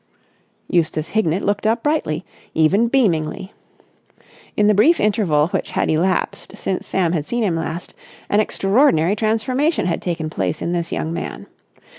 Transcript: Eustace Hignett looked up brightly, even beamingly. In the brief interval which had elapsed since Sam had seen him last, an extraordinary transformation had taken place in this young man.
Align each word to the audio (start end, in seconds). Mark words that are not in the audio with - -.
Eustace 0.67 1.09
Hignett 1.09 1.43
looked 1.45 1.67
up 1.67 1.83
brightly, 1.83 2.25
even 2.55 2.87
beamingly. 2.89 3.51
In 4.57 4.65
the 4.65 4.73
brief 4.73 4.99
interval 4.99 5.49
which 5.49 5.69
had 5.69 5.91
elapsed 5.91 6.57
since 6.57 6.87
Sam 6.87 7.11
had 7.11 7.23
seen 7.27 7.43
him 7.43 7.55
last, 7.55 7.93
an 8.27 8.39
extraordinary 8.39 9.15
transformation 9.15 9.85
had 9.85 10.01
taken 10.01 10.27
place 10.31 10.59
in 10.59 10.71
this 10.71 10.91
young 10.91 11.13
man. 11.13 11.45